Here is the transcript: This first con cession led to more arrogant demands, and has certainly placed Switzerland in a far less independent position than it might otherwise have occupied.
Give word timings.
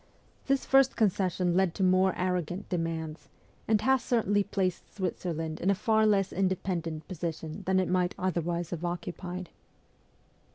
This 0.47 0.65
first 0.65 0.95
con 0.97 1.11
cession 1.11 1.53
led 1.53 1.75
to 1.75 1.83
more 1.83 2.17
arrogant 2.17 2.67
demands, 2.69 3.29
and 3.67 3.79
has 3.81 4.01
certainly 4.03 4.41
placed 4.43 4.91
Switzerland 4.95 5.61
in 5.61 5.69
a 5.69 5.75
far 5.75 6.07
less 6.07 6.33
independent 6.33 7.07
position 7.07 7.61
than 7.67 7.79
it 7.79 7.87
might 7.87 8.15
otherwise 8.17 8.71
have 8.71 8.83
occupied. 8.83 9.51